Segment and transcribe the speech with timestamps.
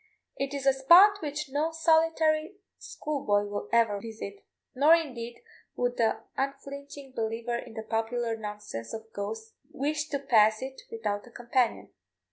[0.35, 4.43] It is a spot which no solitary schoolboy will ever visit,
[4.73, 5.43] nor indeed
[5.75, 11.27] would the unflinching believer in the popular nonsense of ghosts wish to pass it without
[11.27, 11.91] a companion.